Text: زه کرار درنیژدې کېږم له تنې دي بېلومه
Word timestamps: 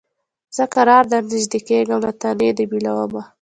زه 0.55 0.63
کرار 0.73 1.03
درنیژدې 1.11 1.59
کېږم 1.67 1.99
له 2.07 2.11
تنې 2.21 2.49
دي 2.57 2.65
بېلومه 2.71 3.21